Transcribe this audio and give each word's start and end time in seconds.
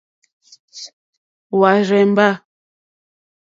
Hwá 1.55 1.71
rzèmbá. 1.87 2.27